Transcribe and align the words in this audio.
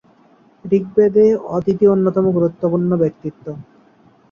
ঋগ্বেদে, 0.65 1.25
অদিতি 1.49 1.85
অন্যতম 1.87 2.25
গুরুত্বপূর্ণ 2.31 2.89
ব্যক্তিত্ব। 2.97 3.45